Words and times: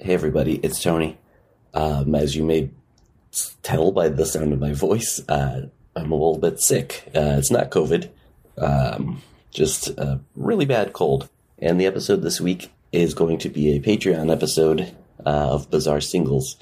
Hey, 0.00 0.12
everybody, 0.14 0.56
it's 0.56 0.82
Tony. 0.82 1.18
Um, 1.72 2.16
as 2.16 2.34
you 2.34 2.42
may 2.42 2.70
tell 3.62 3.92
by 3.92 4.08
the 4.08 4.26
sound 4.26 4.52
of 4.52 4.58
my 4.58 4.72
voice, 4.72 5.22
uh, 5.28 5.68
I'm 5.94 6.10
a 6.10 6.16
little 6.16 6.38
bit 6.38 6.58
sick. 6.60 7.04
Uh, 7.14 7.36
it's 7.38 7.52
not 7.52 7.70
COVID, 7.70 8.08
um, 8.58 9.22
just 9.52 9.90
a 9.90 10.18
really 10.34 10.64
bad 10.64 10.94
cold. 10.94 11.28
And 11.60 11.80
the 11.80 11.86
episode 11.86 12.22
this 12.22 12.40
week 12.40 12.72
is 12.90 13.14
going 13.14 13.38
to 13.38 13.48
be 13.48 13.70
a 13.70 13.80
Patreon 13.80 14.32
episode 14.32 14.92
uh, 15.24 15.52
of 15.52 15.70
Bizarre 15.70 16.00
Singles. 16.00 16.56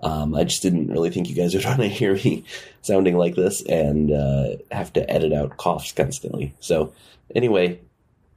Um, 0.00 0.36
I 0.36 0.44
just 0.44 0.62
didn't 0.62 0.92
really 0.92 1.10
think 1.10 1.28
you 1.28 1.34
guys 1.34 1.54
would 1.54 1.64
want 1.64 1.80
to 1.80 1.88
hear 1.88 2.14
me 2.14 2.44
sounding 2.82 3.16
like 3.16 3.34
this 3.34 3.60
and 3.66 4.12
uh, 4.12 4.50
have 4.70 4.92
to 4.92 5.10
edit 5.10 5.32
out 5.32 5.56
coughs 5.56 5.90
constantly. 5.90 6.54
So, 6.60 6.92
anyway, 7.34 7.80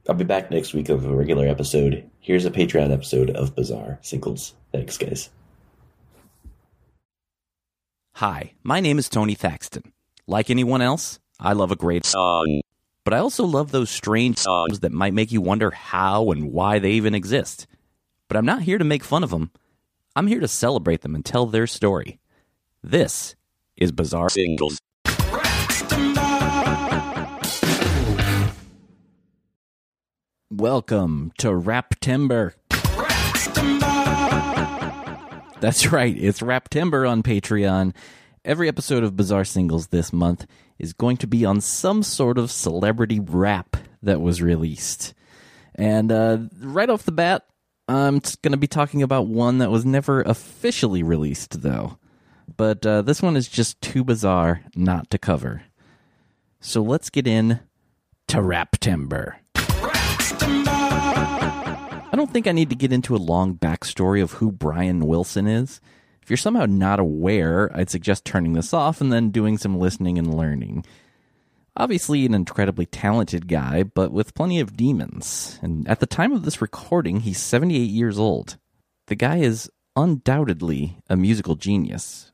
I'll 0.08 0.16
be 0.16 0.24
back 0.24 0.50
next 0.50 0.74
week 0.74 0.88
of 0.88 1.04
a 1.04 1.14
regular 1.14 1.46
episode. 1.46 2.08
Here's 2.18 2.44
a 2.44 2.50
Patreon 2.50 2.92
episode 2.92 3.30
of 3.30 3.54
Bizarre 3.54 3.98
Singles. 4.02 4.54
Thanks, 4.72 4.98
guys. 4.98 5.30
Hi, 8.14 8.52
my 8.64 8.80
name 8.80 8.98
is 8.98 9.08
Tony 9.08 9.34
Thaxton. 9.34 9.92
Like 10.26 10.50
anyone 10.50 10.82
else, 10.82 11.20
I 11.38 11.52
love 11.52 11.70
a 11.70 11.76
great 11.76 12.04
song. 12.04 12.62
But 13.04 13.14
I 13.14 13.18
also 13.18 13.44
love 13.44 13.70
those 13.70 13.90
strange 13.90 14.38
songs 14.38 14.80
that 14.80 14.92
might 14.92 15.14
make 15.14 15.32
you 15.32 15.40
wonder 15.40 15.70
how 15.70 16.30
and 16.30 16.52
why 16.52 16.78
they 16.78 16.92
even 16.92 17.14
exist. 17.14 17.66
But 18.28 18.36
I'm 18.36 18.46
not 18.46 18.62
here 18.62 18.78
to 18.78 18.84
make 18.84 19.04
fun 19.04 19.22
of 19.22 19.30
them. 19.30 19.50
I'm 20.14 20.26
here 20.26 20.40
to 20.40 20.48
celebrate 20.48 21.02
them 21.02 21.14
and 21.14 21.24
tell 21.24 21.46
their 21.46 21.66
story. 21.66 22.18
This 22.82 23.34
is 23.76 23.92
Bizarre 23.92 24.30
Singles. 24.30 24.78
Welcome 30.56 31.32
to 31.38 31.48
Raptember. 31.48 32.52
That's 35.60 35.90
right, 35.90 36.14
it's 36.14 36.40
Raptember 36.40 37.08
on 37.08 37.22
Patreon. 37.22 37.94
Every 38.44 38.68
episode 38.68 39.02
of 39.02 39.16
Bizarre 39.16 39.46
Singles 39.46 39.86
this 39.86 40.12
month 40.12 40.46
is 40.78 40.92
going 40.92 41.16
to 41.18 41.26
be 41.26 41.46
on 41.46 41.62
some 41.62 42.02
sort 42.02 42.36
of 42.36 42.50
celebrity 42.50 43.18
rap 43.18 43.78
that 44.02 44.20
was 44.20 44.42
released. 44.42 45.14
And 45.74 46.12
uh, 46.12 46.40
right 46.60 46.90
off 46.90 47.04
the 47.04 47.12
bat, 47.12 47.46
I'm 47.88 48.18
going 48.42 48.52
to 48.52 48.58
be 48.58 48.66
talking 48.66 49.02
about 49.02 49.28
one 49.28 49.56
that 49.56 49.70
was 49.70 49.86
never 49.86 50.20
officially 50.20 51.02
released, 51.02 51.62
though. 51.62 51.96
But 52.58 52.84
uh, 52.84 53.00
this 53.00 53.22
one 53.22 53.38
is 53.38 53.48
just 53.48 53.80
too 53.80 54.04
bizarre 54.04 54.60
not 54.76 55.08
to 55.12 55.18
cover. 55.18 55.62
So 56.60 56.82
let's 56.82 57.08
get 57.08 57.26
in 57.26 57.60
to 58.28 58.36
Raptember. 58.36 59.36
I 62.12 62.14
don't 62.14 62.30
think 62.30 62.46
I 62.46 62.52
need 62.52 62.70
to 62.70 62.76
get 62.76 62.92
into 62.92 63.16
a 63.16 63.18
long 63.18 63.54
backstory 63.54 64.22
of 64.22 64.32
who 64.32 64.52
Brian 64.52 65.06
Wilson 65.06 65.46
is. 65.46 65.80
If 66.22 66.30
you're 66.30 66.36
somehow 66.36 66.66
not 66.66 67.00
aware, 67.00 67.70
I'd 67.74 67.90
suggest 67.90 68.24
turning 68.24 68.52
this 68.52 68.72
off 68.72 69.00
and 69.00 69.12
then 69.12 69.30
doing 69.30 69.58
some 69.58 69.78
listening 69.78 70.18
and 70.18 70.34
learning. 70.34 70.84
Obviously, 71.76 72.26
an 72.26 72.34
incredibly 72.34 72.84
talented 72.84 73.48
guy, 73.48 73.82
but 73.82 74.12
with 74.12 74.34
plenty 74.34 74.60
of 74.60 74.76
demons. 74.76 75.58
And 75.62 75.88
at 75.88 76.00
the 76.00 76.06
time 76.06 76.32
of 76.32 76.44
this 76.44 76.60
recording, 76.60 77.20
he's 77.20 77.40
78 77.40 77.78
years 77.78 78.18
old. 78.18 78.58
The 79.06 79.14
guy 79.16 79.38
is 79.38 79.70
undoubtedly 79.96 80.98
a 81.08 81.16
musical 81.16 81.54
genius, 81.54 82.30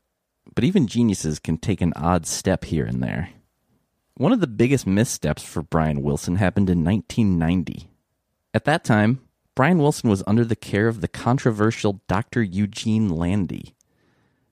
but 0.53 0.65
even 0.65 0.87
geniuses 0.87 1.39
can 1.39 1.57
take 1.57 1.81
an 1.81 1.93
odd 1.95 2.27
step 2.27 2.65
here 2.65 2.85
and 2.85 3.01
there. 3.01 3.29
One 4.19 4.33
of 4.33 4.41
the 4.41 4.47
biggest 4.47 4.85
missteps 4.85 5.43
for 5.43 5.61
Brian 5.61 6.01
Wilson 6.01 6.35
happened 6.35 6.69
in 6.69 6.83
1990. 6.83 7.89
At 8.53 8.65
that 8.65 8.83
time, 8.83 9.21
Brian 9.55 9.77
Wilson 9.77 10.09
was 10.09 10.25
under 10.27 10.43
the 10.43 10.57
care 10.57 10.89
of 10.89 10.99
the 10.99 11.07
controversial 11.07 12.01
Dr. 12.09 12.43
Eugene 12.43 13.07
Landy. 13.07 13.77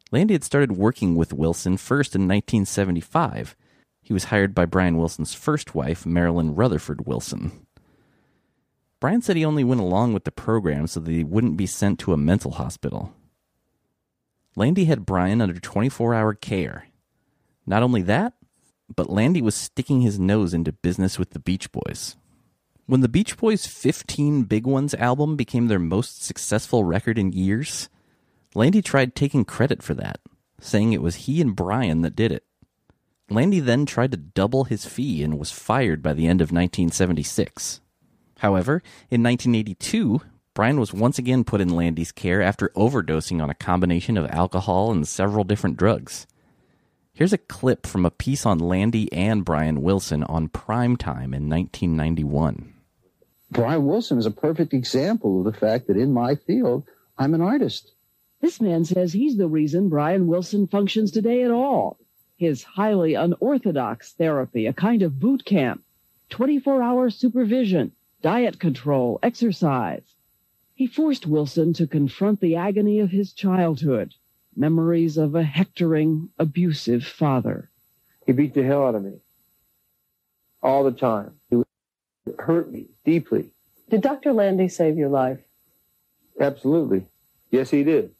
Landy 0.10 0.36
had 0.36 0.46
started 0.46 0.78
working 0.78 1.18
with 1.18 1.34
Wilson 1.34 1.76
first 1.76 2.16
in 2.16 2.22
1975. 2.22 3.58
He 4.02 4.14
was 4.14 4.24
hired 4.24 4.56
by 4.56 4.66
Brian 4.66 4.98
Wilson's 4.98 5.34
first 5.34 5.76
wife, 5.76 6.06
Marilyn 6.06 6.56
Rutherford 6.56 7.06
Wilson. 7.06 7.68
Brian 9.02 9.22
said 9.22 9.36
he 9.36 9.44
only 9.44 9.66
went 9.66 9.82
along 9.82 10.14
with 10.14 10.24
the 10.24 10.32
program 10.32 10.88
so 10.88 11.02
that 11.02 11.12
he 11.12 11.26
wouldn't 11.26 11.58
be 11.58 11.68
sent 11.68 12.00
to 12.00 12.14
a 12.14 12.18
mental 12.18 12.52
hospital. 12.52 13.14
Landy 14.56 14.86
had 14.86 15.06
Brian 15.06 15.42
under 15.42 15.60
24 15.60 16.14
hour 16.14 16.34
care. 16.34 16.88
Not 17.66 17.84
only 17.84 18.02
that, 18.04 18.37
but 18.96 19.10
Landy 19.10 19.42
was 19.42 19.56
sticking 19.56 20.02
his 20.02 20.20
nose 20.20 20.54
into 20.54 20.72
business 20.72 21.20
with 21.20 21.32
the 21.32 21.40
Beach 21.40 21.72
Boys. 21.72 22.16
When 22.86 23.02
the 23.02 23.10
Beach 23.10 23.36
Boys' 23.38 23.68
15 23.68 24.44
Big 24.44 24.66
Ones 24.66 24.94
album 24.94 25.36
became 25.36 25.68
their 25.68 25.80
most 25.80 26.24
successful 26.24 26.84
record 26.84 27.18
in 27.20 27.34
years, 27.34 27.90
Landy 28.56 28.82
tried 28.82 29.14
taking 29.14 29.44
credit 29.44 29.84
for 29.84 29.94
that, 29.96 30.20
saying 30.62 30.94
it 30.94 31.02
was 31.02 31.28
he 31.28 31.42
and 31.42 31.56
Brian 31.56 32.02
that 32.02 32.16
did 32.16 32.32
it. 32.32 32.44
Landy 33.30 33.60
then 33.60 33.86
tried 33.86 34.12
to 34.12 34.18
double 34.18 34.64
his 34.64 34.86
fee 34.86 35.22
and 35.22 35.38
was 35.38 35.52
fired 35.52 36.02
by 36.02 36.14
the 36.14 36.28
end 36.28 36.40
of 36.40 36.46
1976. 36.46 37.82
However, 38.40 38.82
in 39.10 39.22
1982, 39.22 40.22
Brian 40.54 40.80
was 40.80 40.94
once 40.94 41.20
again 41.20 41.44
put 41.44 41.62
in 41.62 41.76
Landy's 41.76 42.12
care 42.12 42.42
after 42.42 42.70
overdosing 42.70 43.44
on 43.44 43.50
a 43.50 43.56
combination 43.56 44.18
of 44.18 44.30
alcohol 44.32 44.92
and 44.92 45.08
several 45.08 45.44
different 45.44 45.78
drugs. 45.78 46.26
Here's 47.18 47.34
a 47.34 47.40
clip 47.40 47.88
from 47.88 48.06
a 48.06 48.12
piece 48.12 48.46
on 48.46 48.60
Landy 48.60 49.12
and 49.12 49.44
Brian 49.44 49.82
Wilson 49.82 50.24
on 50.26 50.50
Primetime 50.50 51.34
in 51.34 51.50
1991. 51.50 52.76
Brian 53.50 53.88
Wilson 53.88 54.20
is 54.20 54.28
a 54.28 54.30
perfect 54.30 54.72
example 54.72 55.40
of 55.40 55.46
the 55.52 55.60
fact 55.60 55.88
that 55.88 55.98
in 55.98 56.14
my 56.14 56.36
field, 56.36 56.84
I'm 57.18 57.34
an 57.34 57.42
artist. 57.42 57.92
This 58.40 58.62
man 58.62 58.86
says 58.86 59.14
he's 59.14 59.36
the 59.36 59.48
reason 59.48 59.90
Brian 59.90 60.28
Wilson 60.28 60.68
functions 60.68 61.10
today 61.10 61.42
at 61.42 61.50
all. 61.50 61.98
His 62.38 62.62
highly 62.62 63.16
unorthodox 63.16 64.14
therapy, 64.14 64.68
a 64.68 64.74
kind 64.74 65.02
of 65.02 65.20
boot 65.20 65.44
camp, 65.44 65.82
24 66.30 66.84
hour 66.84 67.10
supervision, 67.10 67.94
diet 68.22 68.60
control, 68.60 69.18
exercise. 69.24 70.04
He 70.76 70.86
forced 70.86 71.26
Wilson 71.26 71.74
to 71.74 71.88
confront 71.88 72.42
the 72.42 72.58
agony 72.58 73.00
of 73.00 73.10
his 73.10 73.34
childhood, 73.34 74.14
memories 74.58 75.18
of 75.18 75.36
a 75.36 75.44
hectoring, 75.44 76.30
abusive 76.40 77.06
father. 77.06 77.70
He 78.26 78.34
beat 78.34 78.54
the 78.54 78.64
hell 78.64 78.88
out 78.88 78.96
of 78.96 79.04
me 79.04 79.20
all 80.62 80.84
the 80.84 80.92
time. 80.92 81.34
He 81.50 81.64
hurt 82.40 82.72
me 82.72 82.88
deeply. 83.06 83.52
Did 83.90 84.02
Dr. 84.02 84.34
Landy 84.34 84.68
save 84.68 84.98
your 84.98 85.10
life? 85.10 85.40
Absolutely. 86.40 87.06
Yes, 87.52 87.70
he 87.70 87.84
did. 87.84 88.12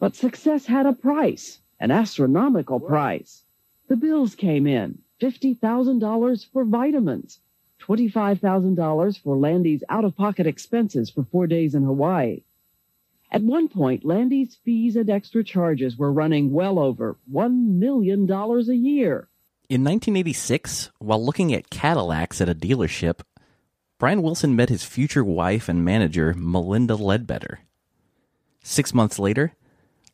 But 0.00 0.16
success 0.16 0.66
had 0.66 0.86
a 0.86 0.92
price, 0.92 1.60
an 1.78 1.90
astronomical 1.90 2.80
price. 2.80 3.42
The 3.88 3.96
bills 3.96 4.34
came 4.34 4.66
in 4.66 4.98
$50,000 5.20 6.46
for 6.52 6.64
vitamins, 6.64 7.38
$25,000 7.80 9.22
for 9.22 9.36
Landy's 9.36 9.84
out 9.88 10.04
of 10.04 10.16
pocket 10.16 10.46
expenses 10.46 11.10
for 11.10 11.24
four 11.24 11.46
days 11.46 11.74
in 11.74 11.84
Hawaii. 11.84 12.42
At 13.34 13.42
one 13.42 13.66
point, 13.66 14.04
Landy's 14.04 14.54
fees 14.64 14.94
and 14.94 15.10
extra 15.10 15.42
charges 15.42 15.96
were 15.96 16.12
running 16.12 16.52
well 16.52 16.78
over 16.78 17.18
$1 17.32 17.66
million 17.80 18.30
a 18.30 18.74
year. 18.74 19.28
In 19.68 19.82
1986, 19.82 20.92
while 21.00 21.24
looking 21.24 21.52
at 21.52 21.68
Cadillacs 21.68 22.40
at 22.40 22.48
a 22.48 22.54
dealership, 22.54 23.22
Brian 23.98 24.22
Wilson 24.22 24.54
met 24.54 24.68
his 24.68 24.84
future 24.84 25.24
wife 25.24 25.68
and 25.68 25.84
manager, 25.84 26.32
Melinda 26.36 26.94
Ledbetter. 26.94 27.58
Six 28.62 28.94
months 28.94 29.18
later, 29.18 29.54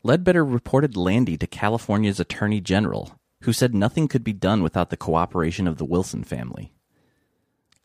Ledbetter 0.02 0.42
reported 0.42 0.97
Landy 0.97 1.37
to 1.37 1.47
California's 1.47 2.20
Attorney 2.20 2.62
General, 2.62 3.19
who 3.42 3.52
said 3.52 3.75
nothing 3.75 4.08
could 4.08 4.25
be 4.25 4.32
done 4.32 4.62
without 4.62 4.88
the 4.88 4.97
cooperation 4.97 5.69
of 5.69 5.76
the 5.76 5.84
Wilson 5.84 6.25
family. 6.25 6.72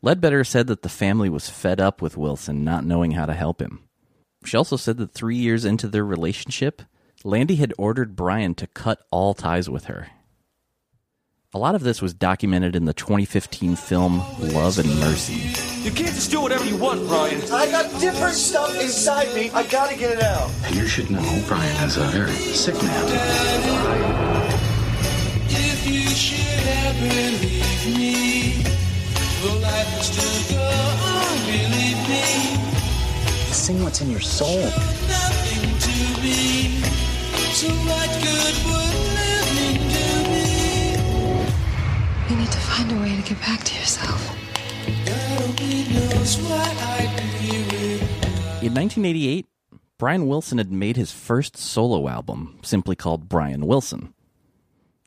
Ledbetter 0.01 0.45
said 0.45 0.67
that 0.67 0.81
the 0.81 0.87
family 0.87 1.27
was 1.27 1.49
fed 1.49 1.81
up 1.81 2.01
with 2.01 2.15
Wilson 2.15 2.63
not 2.63 2.85
knowing 2.85 3.11
how 3.11 3.25
to 3.25 3.33
help 3.33 3.61
him. 3.61 3.81
She 4.45 4.55
also 4.57 4.77
said 4.77 4.97
that 4.97 5.11
three 5.11 5.35
years 5.35 5.65
into 5.65 5.87
their 5.87 6.05
relationship, 6.05 6.83
Landy 7.23 7.55
had 7.55 7.73
ordered 7.77 8.15
Brian 8.15 8.53
to 8.55 8.67
cut 8.67 9.01
all 9.11 9.33
ties 9.33 9.69
with 9.69 9.85
her. 9.85 10.09
A 11.53 11.57
lot 11.57 11.73
of 11.73 11.83
this 11.83 12.01
was 12.01 12.13
documented 12.13 12.75
in 12.75 12.85
the 12.85 12.93
2015 12.93 13.75
film 13.75 14.19
Love 14.39 14.77
and 14.77 14.89
Mercy. 14.99 15.53
You 15.83 15.91
can't 15.91 16.13
just 16.13 16.29
do 16.29 16.41
whatever 16.41 16.65
you 16.65 16.77
want, 16.77 17.07
Brian. 17.07 17.41
I 17.51 17.71
got 17.71 17.99
different 17.99 18.35
stuff 18.35 18.79
inside 18.79 19.33
me. 19.33 19.49
I 19.51 19.65
gotta 19.67 19.97
get 19.97 20.11
it 20.11 20.21
out. 20.21 20.51
You 20.71 20.85
should 20.85 21.09
know 21.09 21.43
Brian 21.47 21.83
is 21.83 21.97
a 21.97 22.03
very 22.05 22.31
sick 22.31 22.75
man. 22.83 23.65
Sing 33.55 33.81
what's 33.83 34.01
in 34.01 34.11
your 34.11 34.19
soul. 34.19 34.59
Nothing 34.59 35.79
to 35.79 36.21
me. 36.21 36.81
So 37.53 37.69
what 37.69 38.09
good 38.21 38.55
would 38.67 38.95
living 39.15 39.79
do 39.89 40.07
me? 40.29 40.51
You 42.29 42.35
need 42.35 42.51
to 42.51 42.59
find 42.59 42.91
a 42.91 42.95
way 43.01 43.15
to 43.15 43.21
get 43.27 43.39
back 43.39 43.63
to 43.63 43.79
yourself. 43.79 44.37
God 45.05 45.41
only 45.41 45.87
knows 45.87 46.37
what 46.41 46.77
I'd 46.77 47.15
be 47.39 47.57
without. 47.63 48.61
In 48.61 48.73
1988, 48.73 49.47
Brian 49.97 50.27
Wilson 50.27 50.57
had 50.57 50.71
made 50.71 50.97
his 50.97 51.13
first 51.13 51.55
solo 51.55 52.09
album, 52.09 52.59
simply 52.61 52.95
called 52.95 53.29
Brian 53.29 53.65
Wilson. 53.65 54.13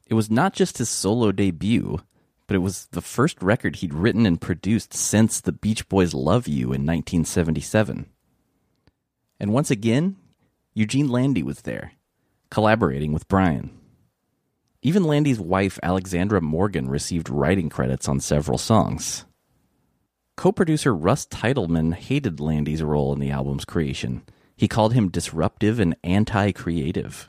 It 0.07 0.15
was 0.15 0.31
not 0.31 0.55
just 0.55 0.79
his 0.79 0.89
solo 0.89 1.33
debut, 1.33 2.01
but 2.47 2.57
it 2.57 2.61
was 2.61 2.87
the 2.93 3.03
first 3.03 3.41
record 3.43 3.77
he'd 3.77 3.93
written 3.95 4.25
and 4.25 4.41
produced 4.41 4.95
since 4.95 5.39
the 5.39 5.53
Beach 5.53 5.87
Boys' 5.89 6.15
Love 6.15 6.49
You 6.49 6.73
in 6.73 6.87
1977. 6.87 8.07
And 9.41 9.53
once 9.53 9.71
again, 9.71 10.17
Eugene 10.75 11.09
Landy 11.09 11.43
was 11.43 11.63
there, 11.63 11.93
collaborating 12.51 13.13
with 13.13 13.29
Brian. 13.29 13.71
Even 14.83 15.05
Landy's 15.05 15.41
wife, 15.41 15.79
Alexandra 15.83 16.41
Morgan, 16.41 16.89
received 16.89 17.29
writing 17.29 17.69
credits 17.69 18.09
on 18.09 18.21
several 18.21 18.59
songs. 18.59 19.25
Co 20.37 20.53
producer 20.53 20.95
Russ 20.95 21.27
Titelman 21.27 21.95
hated 21.95 22.39
Landy's 22.39 22.83
role 22.83 23.13
in 23.13 23.19
the 23.19 23.31
album's 23.31 23.65
creation. 23.65 24.23
He 24.57 24.69
called 24.69 24.93
him 24.93 25.09
disruptive 25.09 25.81
and 25.81 25.97
anti 26.05 26.53
creative. 26.53 27.29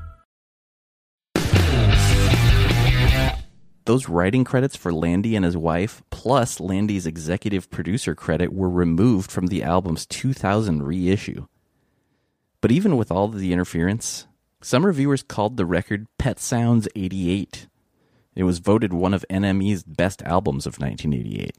Those 3.91 4.07
writing 4.07 4.45
credits 4.45 4.77
for 4.77 4.93
Landy 4.93 5.35
and 5.35 5.43
his 5.43 5.57
wife, 5.57 6.01
plus 6.11 6.61
Landy's 6.61 7.05
executive 7.05 7.69
producer 7.69 8.15
credit, 8.15 8.53
were 8.53 8.69
removed 8.69 9.29
from 9.29 9.47
the 9.47 9.63
album's 9.63 10.05
2000 10.05 10.81
reissue. 10.81 11.45
But 12.61 12.71
even 12.71 12.95
with 12.95 13.11
all 13.11 13.27
the 13.27 13.51
interference, 13.51 14.27
some 14.61 14.85
reviewers 14.85 15.23
called 15.23 15.57
the 15.57 15.65
record 15.65 16.07
Pet 16.17 16.39
Sounds 16.39 16.87
88. 16.95 17.67
It 18.33 18.43
was 18.45 18.59
voted 18.59 18.93
one 18.93 19.13
of 19.13 19.25
NME's 19.29 19.83
best 19.83 20.21
albums 20.21 20.65
of 20.65 20.79
1988. 20.79 21.57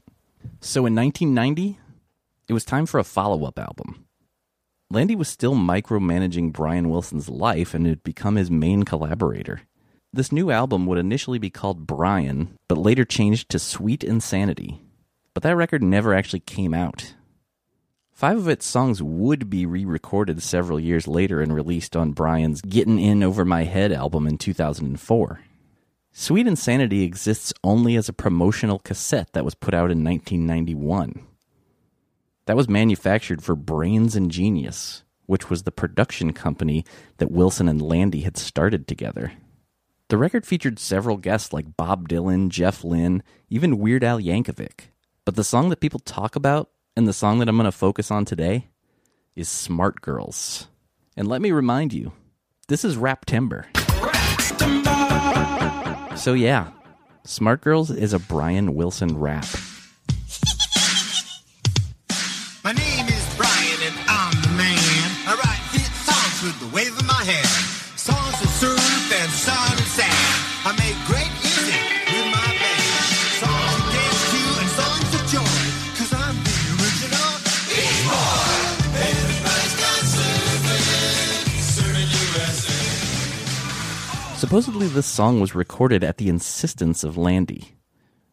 So 0.59 0.87
in 0.87 0.95
1990, 0.95 1.77
it 2.47 2.53
was 2.53 2.65
time 2.65 2.87
for 2.87 2.99
a 2.99 3.03
follow 3.03 3.45
up 3.45 3.59
album. 3.59 4.07
Landy 4.89 5.15
was 5.15 5.29
still 5.29 5.53
micromanaging 5.53 6.51
Brian 6.51 6.89
Wilson's 6.89 7.29
life 7.29 7.75
and 7.75 7.85
had 7.85 8.01
become 8.01 8.37
his 8.37 8.49
main 8.49 8.81
collaborator. 8.81 9.61
This 10.15 10.31
new 10.31 10.51
album 10.51 10.85
would 10.85 10.99
initially 10.99 11.39
be 11.39 11.49
called 11.49 11.87
Brian, 11.87 12.55
but 12.67 12.77
later 12.77 13.03
changed 13.03 13.49
to 13.49 13.57
Sweet 13.57 14.03
Insanity. 14.03 14.79
But 15.33 15.41
that 15.41 15.55
record 15.55 15.81
never 15.81 16.13
actually 16.13 16.41
came 16.41 16.71
out. 16.71 17.15
Five 18.11 18.37
of 18.37 18.47
its 18.47 18.67
songs 18.67 19.01
would 19.01 19.49
be 19.49 19.65
re 19.65 19.83
recorded 19.85 20.43
several 20.43 20.79
years 20.79 21.07
later 21.07 21.41
and 21.41 21.51
released 21.51 21.95
on 21.95 22.11
Brian's 22.11 22.61
Gettin' 22.61 22.99
In 22.99 23.23
Over 23.23 23.43
My 23.43 23.63
Head 23.63 23.91
album 23.91 24.27
in 24.27 24.37
2004. 24.37 25.39
Sweet 26.11 26.45
Insanity 26.45 27.01
exists 27.01 27.51
only 27.63 27.95
as 27.95 28.07
a 28.07 28.13
promotional 28.13 28.77
cassette 28.77 29.33
that 29.33 29.43
was 29.43 29.55
put 29.55 29.73
out 29.73 29.89
in 29.89 30.03
1991. 30.03 31.25
That 32.45 32.55
was 32.55 32.69
manufactured 32.69 33.41
for 33.41 33.55
Brains 33.55 34.15
and 34.15 34.29
Genius, 34.29 35.01
which 35.25 35.49
was 35.49 35.63
the 35.63 35.71
production 35.71 36.33
company 36.33 36.85
that 37.17 37.31
Wilson 37.31 37.67
and 37.67 37.81
Landy 37.81 38.21
had 38.21 38.37
started 38.37 38.87
together. 38.87 39.31
The 40.09 40.17
record 40.17 40.45
featured 40.45 40.79
several 40.79 41.17
guests 41.17 41.53
like 41.53 41.77
Bob 41.77 42.07
Dylan, 42.07 42.49
Jeff 42.49 42.83
Lynne, 42.83 43.23
even 43.49 43.79
Weird 43.79 44.03
Al 44.03 44.19
Yankovic. 44.19 44.91
But 45.25 45.35
the 45.35 45.43
song 45.43 45.69
that 45.69 45.79
people 45.79 45.99
talk 45.99 46.35
about, 46.35 46.69
and 46.95 47.07
the 47.07 47.13
song 47.13 47.39
that 47.39 47.49
I'm 47.49 47.55
going 47.55 47.65
to 47.65 47.71
focus 47.71 48.11
on 48.11 48.25
today, 48.25 48.67
is 49.35 49.49
Smart 49.49 50.01
Girls. 50.01 50.67
And 51.17 51.27
let 51.27 51.41
me 51.41 51.51
remind 51.51 51.93
you, 51.93 52.11
this 52.67 52.85
is 52.85 52.97
Raptember. 52.97 53.65
So, 56.17 56.33
yeah, 56.33 56.71
Smart 57.23 57.61
Girls 57.61 57.89
is 57.89 58.13
a 58.13 58.19
Brian 58.19 58.75
Wilson 58.75 59.17
rap. 59.17 59.45
Supposedly, 84.43 84.87
this 84.87 85.05
song 85.05 85.39
was 85.39 85.55
recorded 85.55 86.03
at 86.03 86.17
the 86.17 86.27
insistence 86.27 87.05
of 87.05 87.15
Landy, 87.15 87.77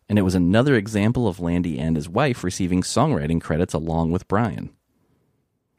and 0.09 0.19
it 0.19 0.23
was 0.23 0.35
another 0.35 0.75
example 0.75 1.29
of 1.29 1.39
Landy 1.39 1.79
and 1.79 1.95
his 1.95 2.09
wife 2.09 2.43
receiving 2.43 2.83
songwriting 2.83 3.41
credits 3.41 3.75
along 3.75 4.11
with 4.11 4.27
Brian. 4.27 4.71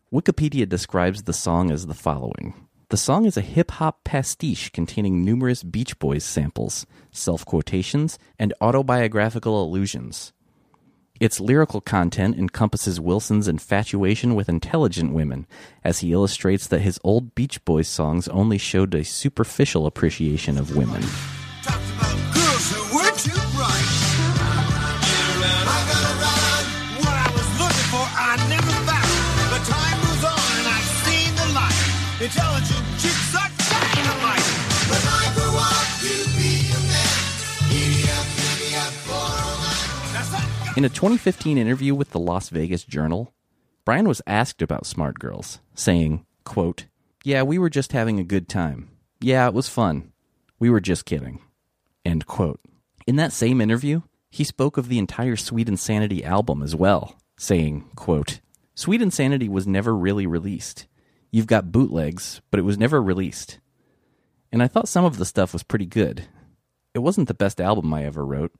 Wikipedia 0.10 0.69
describes 0.69 1.24
the 1.24 1.33
song 1.33 1.69
as 1.69 1.86
the 1.86 1.94
following 1.94 2.54
The 2.88 2.95
song 2.95 3.25
is 3.25 3.36
a 3.36 3.42
hip 3.42 3.72
hop 3.72 4.06
pastiche 4.06 4.72
containing 4.72 5.25
numerous 5.25 5.63
Beach 5.63 6.00
Boys 6.00 6.24
samples, 6.24 6.86
self 7.12 7.44
quotations, 7.44 8.18
and 8.39 8.54
autobiographical 8.62 9.62
allusions. 9.62 10.31
Its 11.21 11.39
lyrical 11.39 11.81
content 11.81 12.35
encompasses 12.35 13.00
Wilson's 13.00 13.47
infatuation 13.47 14.33
with 14.33 14.50
intelligent 14.50 15.13
women, 15.13 15.45
as 15.83 16.00
he 16.00 16.13
illustrates 16.13 16.65
that 16.65 16.81
his 16.81 17.00
old 17.03 17.35
Beach 17.35 17.63
Boys 17.63 17.88
songs 17.88 18.27
only 18.29 18.57
showed 18.57 18.95
a 18.95 19.03
superficial 19.03 19.85
appreciation 19.85 20.57
of 20.57 20.75
women. 20.75 21.03
In 40.81 40.85
a 40.85 40.90
2015 40.90 41.59
interview 41.59 41.94
with 41.94 42.09
the 42.09 42.18
Las 42.18 42.50
Vegas 42.50 42.83
Journal, 42.83 43.35
Brian 43.85 44.07
was 44.07 44.23
asked 44.26 44.64
about 44.64 44.88
Smart 44.88 45.19
Girls, 45.19 45.59
saying, 45.76 46.26
quote, 46.44 46.88
Yeah, 47.23 47.44
we 47.44 47.59
were 47.59 47.69
just 47.69 47.92
having 47.92 48.19
a 48.19 48.23
good 48.23 48.50
time. 48.50 48.90
Yeah, 49.19 49.47
it 49.47 49.54
was 49.54 49.69
fun. 49.69 50.11
We 50.57 50.71
were 50.71 50.81
just 50.81 51.06
kidding. 51.06 51.40
End 52.04 52.26
quote. 52.26 52.59
In 53.06 53.16
that 53.18 53.31
same 53.31 53.61
interview, 53.61 54.02
he 54.31 54.44
spoke 54.44 54.76
of 54.76 54.90
the 54.90 54.97
entire 54.97 55.35
Sweet 55.35 55.69
Insanity 55.69 56.26
album 56.26 56.64
as 56.64 56.76
well, 56.76 57.16
saying, 57.38 57.88
quote, 57.95 58.40
Sweet 58.73 59.04
Insanity 59.04 59.47
was 59.47 59.68
never 59.68 59.95
really 59.95 60.26
released. 60.26 60.88
You've 61.30 61.45
got 61.45 61.71
bootlegs, 61.71 62.42
but 62.50 62.59
it 62.59 62.64
was 62.64 62.80
never 62.80 63.04
released. 63.04 63.59
And 64.52 64.64
I 64.64 64.68
thought 64.68 64.90
some 64.90 65.06
of 65.06 65.19
the 65.19 65.26
stuff 65.26 65.54
was 65.54 65.61
pretty 65.61 65.85
good. 65.85 66.26
It 66.95 67.04
wasn't 67.04 67.28
the 67.28 67.35
best 67.35 67.61
album 67.61 67.94
I 67.94 68.04
ever 68.04 68.26
wrote. 68.26 68.52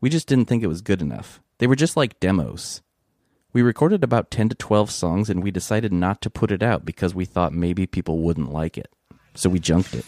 We 0.00 0.10
just 0.10 0.26
didn't 0.26 0.46
think 0.46 0.64
it 0.64 0.66
was 0.66 0.82
good 0.82 1.00
enough. 1.00 1.40
They 1.58 1.66
were 1.66 1.76
just 1.76 1.96
like 1.96 2.18
demos. 2.20 2.82
We 3.52 3.62
recorded 3.62 4.02
about 4.02 4.30
10 4.32 4.48
to 4.48 4.54
12 4.56 4.90
songs 4.90 5.30
and 5.30 5.42
we 5.42 5.52
decided 5.52 5.92
not 5.92 6.20
to 6.22 6.30
put 6.30 6.50
it 6.50 6.62
out 6.62 6.84
because 6.84 7.14
we 7.14 7.24
thought 7.24 7.52
maybe 7.52 7.86
people 7.86 8.18
wouldn't 8.18 8.52
like 8.52 8.76
it. 8.76 8.90
So 9.34 9.48
we 9.48 9.60
junked 9.60 9.94
it. 9.94 10.04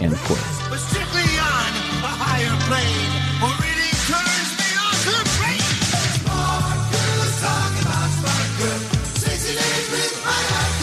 End 0.00 0.16
quote. 0.26 0.38
but 0.68 0.78
strictly 0.78 1.22
on 1.38 1.70
a 2.02 2.10
higher 2.10 2.56
plane. 2.66 3.12
Or 3.38 3.54
really 3.62 3.92
turns 4.10 4.50
me 4.58 4.70
on 4.82 4.94
to 5.06 5.14
brain. 5.38 5.62
Smart 6.18 6.78
girls 6.90 7.34
talk 7.38 7.72
about 7.86 8.10
smart 8.18 8.50
girls. 8.58 8.86
Sexy 9.22 9.54
ladies 9.54 9.88
with 9.94 10.14
high 10.26 10.46
IQ. 10.66 10.82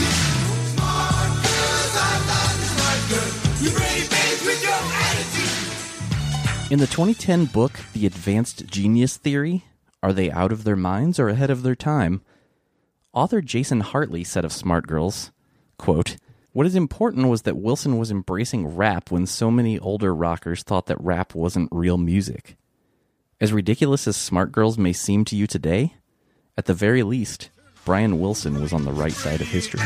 Smart 0.71 1.31
girls, 1.43 1.93
I 1.99 2.15
love 2.31 2.55
the 2.63 2.67
smart 2.71 3.01
girls. 3.11 3.35
You 3.59 3.69
pretty 3.75 4.07
babes 4.07 4.41
with 4.47 4.63
your 4.63 4.79
attitude. 5.03 6.71
In 6.71 6.79
the 6.79 6.87
2010 6.87 7.45
book, 7.51 7.73
The 7.91 8.05
Advanced 8.07 8.65
Genius 8.67 9.17
Theory 9.17 9.63
Are 10.03 10.11
They 10.11 10.29
Out 10.29 10.51
of 10.51 10.65
Their 10.65 10.75
Minds 10.75 11.17
or 11.17 11.29
Ahead 11.29 11.49
of 11.49 11.63
Their 11.63 11.75
Time? 11.75 12.21
Author 13.13 13.39
Jason 13.39 13.79
Hartley 13.79 14.25
said 14.25 14.43
of 14.43 14.51
Smart 14.51 14.85
Girls, 14.85 15.31
quote, 15.77 16.17
What 16.51 16.67
is 16.67 16.75
important 16.75 17.29
was 17.29 17.43
that 17.43 17.55
Wilson 17.55 17.97
was 17.97 18.11
embracing 18.11 18.75
rap 18.75 19.11
when 19.11 19.25
so 19.25 19.49
many 19.49 19.79
older 19.79 20.13
rockers 20.13 20.61
thought 20.61 20.87
that 20.87 20.99
rap 20.99 21.33
wasn't 21.33 21.69
real 21.71 21.97
music. 21.97 22.57
As 23.39 23.53
ridiculous 23.53 24.05
as 24.05 24.17
Smart 24.17 24.51
Girls 24.51 24.77
may 24.77 24.91
seem 24.91 25.23
to 25.23 25.37
you 25.37 25.47
today, 25.47 25.95
at 26.57 26.65
the 26.65 26.73
very 26.73 27.03
least, 27.03 27.49
Brian 27.85 28.19
Wilson 28.19 28.61
was 28.61 28.73
on 28.73 28.83
the 28.83 28.91
right 28.91 29.13
side 29.13 29.39
of 29.39 29.47
history. 29.47 29.79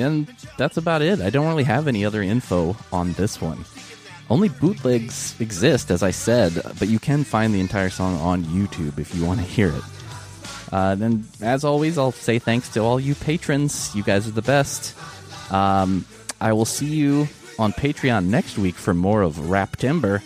And 0.00 0.26
that's 0.56 0.76
about 0.76 1.02
it. 1.02 1.20
I 1.20 1.30
don't 1.30 1.46
really 1.46 1.64
have 1.64 1.88
any 1.88 2.04
other 2.04 2.22
info 2.22 2.76
on 2.92 3.12
this 3.14 3.40
one. 3.40 3.64
Only 4.30 4.48
bootlegs 4.48 5.40
exist, 5.40 5.90
as 5.90 6.02
I 6.02 6.10
said, 6.10 6.60
but 6.78 6.88
you 6.88 6.98
can 6.98 7.24
find 7.24 7.54
the 7.54 7.60
entire 7.60 7.88
song 7.88 8.18
on 8.20 8.44
YouTube 8.44 8.98
if 8.98 9.14
you 9.14 9.24
want 9.24 9.40
to 9.40 9.46
hear 9.46 9.68
it. 9.68 9.82
Uh, 10.70 10.94
then, 10.94 11.26
as 11.40 11.64
always, 11.64 11.96
I'll 11.96 12.12
say 12.12 12.38
thanks 12.38 12.68
to 12.70 12.80
all 12.80 13.00
you 13.00 13.14
patrons. 13.14 13.94
You 13.94 14.02
guys 14.02 14.28
are 14.28 14.32
the 14.32 14.42
best. 14.42 14.94
Um, 15.50 16.04
I 16.40 16.52
will 16.52 16.66
see 16.66 16.86
you 16.86 17.28
on 17.58 17.72
Patreon 17.72 18.26
next 18.26 18.58
week 18.58 18.74
for 18.74 18.92
more 18.92 19.22
of 19.22 19.36
Raptember. 19.36 20.22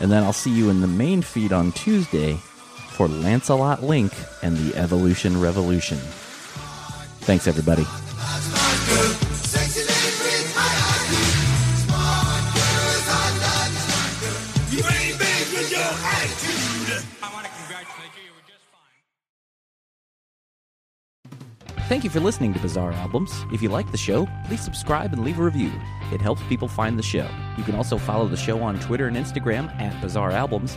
And 0.00 0.10
then 0.10 0.22
I'll 0.22 0.32
see 0.32 0.50
you 0.50 0.70
in 0.70 0.80
the 0.80 0.86
main 0.86 1.22
feed 1.22 1.52
on 1.52 1.72
Tuesday 1.72 2.34
for 2.34 3.08
Lancelot 3.08 3.82
Link 3.82 4.12
and 4.42 4.56
the 4.56 4.76
Evolution 4.76 5.40
Revolution. 5.40 5.98
Thanks, 7.24 7.46
everybody. 7.46 7.84
Thank 21.86 22.04
you 22.04 22.10
for 22.10 22.20
listening 22.20 22.52
to 22.52 22.60
Bizarre 22.60 22.92
Albums. 22.92 23.30
If 23.52 23.62
you 23.62 23.68
like 23.68 23.90
the 23.90 23.96
show, 23.98 24.28
please 24.46 24.60
subscribe 24.60 25.12
and 25.12 25.24
leave 25.24 25.38
a 25.38 25.42
review. 25.42 25.72
It 26.12 26.20
helps 26.20 26.42
people 26.44 26.68
find 26.68 26.98
the 26.98 27.02
show. 27.02 27.28
You 27.56 27.64
can 27.64 27.74
also 27.74 27.96
follow 27.96 28.28
the 28.28 28.36
show 28.36 28.62
on 28.62 28.78
Twitter 28.80 29.06
and 29.06 29.16
Instagram 29.16 29.68
at 29.80 29.98
Bizarre 30.02 30.30
Albums, 30.30 30.76